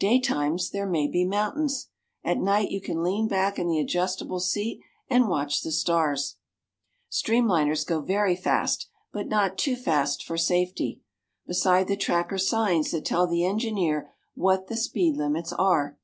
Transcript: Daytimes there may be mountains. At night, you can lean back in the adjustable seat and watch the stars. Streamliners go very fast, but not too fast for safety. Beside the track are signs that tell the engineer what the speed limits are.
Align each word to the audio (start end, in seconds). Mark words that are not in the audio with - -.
Daytimes 0.00 0.70
there 0.70 0.88
may 0.88 1.06
be 1.06 1.24
mountains. 1.24 1.86
At 2.24 2.38
night, 2.38 2.72
you 2.72 2.80
can 2.80 3.00
lean 3.00 3.28
back 3.28 3.60
in 3.60 3.68
the 3.68 3.78
adjustable 3.78 4.40
seat 4.40 4.80
and 5.08 5.28
watch 5.28 5.62
the 5.62 5.70
stars. 5.70 6.34
Streamliners 7.12 7.86
go 7.86 8.00
very 8.00 8.34
fast, 8.34 8.88
but 9.12 9.28
not 9.28 9.56
too 9.56 9.76
fast 9.76 10.24
for 10.24 10.36
safety. 10.36 11.00
Beside 11.46 11.86
the 11.86 11.96
track 11.96 12.32
are 12.32 12.38
signs 12.38 12.90
that 12.90 13.04
tell 13.04 13.28
the 13.28 13.44
engineer 13.44 14.10
what 14.34 14.66
the 14.66 14.76
speed 14.76 15.16
limits 15.16 15.52
are. 15.52 15.96